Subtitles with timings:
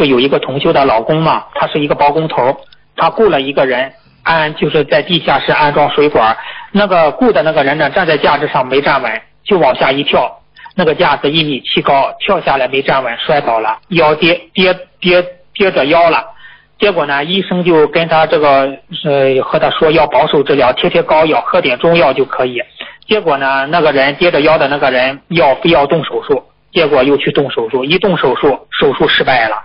[0.00, 2.56] 不有一个同修的老公嘛，他是一个包工头，
[2.96, 3.92] 他雇了一个人
[4.22, 6.34] 安，就是在地下室安装水管。
[6.72, 10.40] 那个雇的那个人呢，站在架子上没站稳，就往下一跳，
[10.74, 16.24] 那个架子一米七高，跳下来没站稳，摔倒了，腰跌跌跌跌着腰了。
[16.78, 18.74] 结果呢，医生就跟他这个
[19.04, 22.58] 呃和他说要保守治疗，贴贴膏药，喝点中药就可以。
[23.06, 26.42] 结果呢，那个人跌着腰的那个人要非要动手术，
[26.72, 29.56] 结果又去动手术，一动手术手术失败了。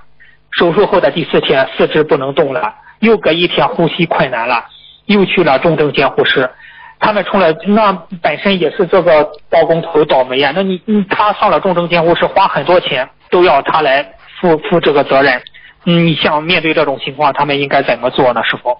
[0.57, 4.65] 手术后的第四天，四肢不能动了，又隔一天呼吸困难了，
[5.05, 6.49] 又去了重症监护室。
[6.97, 10.53] 他们出来，那本身也是这个包工头倒霉呀。
[10.55, 14.01] 那你你他上了重症监护室，花很多钱，都要他来
[14.39, 15.41] 负负这个责任。
[15.83, 18.41] 你像面对这种情况，他们应该怎么做呢？
[18.43, 18.77] 师傅？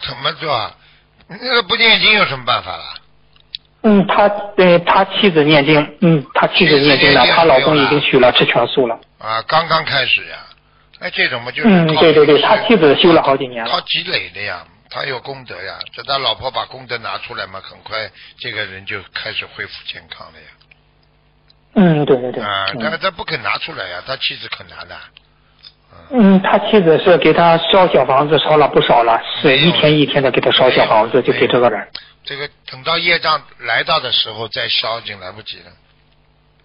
[0.00, 0.72] 怎么做啊？
[1.28, 2.82] 那个不念经有什么办法了？
[3.84, 8.98] 嗯，他呃，他妻子念经，嗯，他妻子念经了，他老公已经许了吃全素了。
[9.18, 10.38] 啊，刚刚开始呀。
[11.00, 13.70] 哎，这种嘛就是嗯，对对对，他妻子修了好几年了。
[13.70, 20.46] 靠积累的呀，他有功德呀，这他老婆把功德拿出来嘛，很快这个人就开始恢复健康了呀。
[21.74, 22.42] 嗯，对对对。
[22.42, 24.96] 啊，但是他不肯拿出来呀，他妻子肯拿的。
[26.10, 31.86] 嗯，他妻子是给他烧小房子，烧了不少了，是一天一天的给他烧小房子，就给这个人。
[32.24, 35.64] 这个等到业障来到的时候再烧，已经来不及了。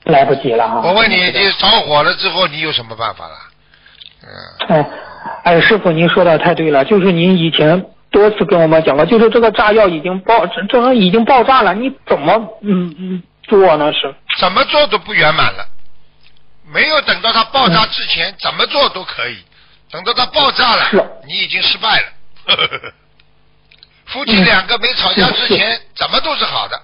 [0.06, 0.82] 来不及了啊！
[0.82, 3.36] 我问你，你着火了之后，你有什么办法了？
[4.24, 4.30] 嗯。
[4.70, 4.90] 哎，
[5.44, 13.92] 哎，师傅，您说的太对了，就是您以前多次跟我们讲过，就是这个炸药已经爆，这这已经爆炸了，你怎么嗯嗯做呢？
[13.92, 14.16] 是？
[14.40, 15.68] 怎么做都不圆满了。
[16.72, 19.38] 没有等到它爆炸之前，怎么做都可以。
[19.92, 22.06] 等到它爆炸了，你已经失败了。
[24.10, 26.80] 夫妻两个没吵架之前，怎么都是好的，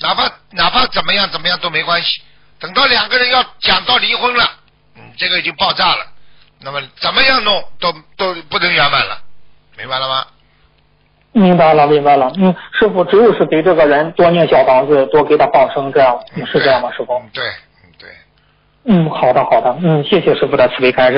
[0.00, 2.22] 哪怕哪怕怎么样怎么样都没关系。
[2.58, 4.44] 等到两个人要讲到离婚了，
[4.96, 6.06] 嗯，这个已经爆炸了，
[6.60, 9.18] 那么怎么样弄都都不能圆满了，
[9.76, 10.26] 明白了吗？
[11.32, 12.30] 明白了，明白了。
[12.36, 16.18] 嗯，师傅只有是给这个人多念小房子，多给他放生，这样
[16.52, 16.90] 是这样吗？
[16.90, 17.22] 师傅？
[17.32, 17.44] 对。
[18.84, 21.08] 嗯，好的，好的，嗯，谢谢师傅的慈悲开示。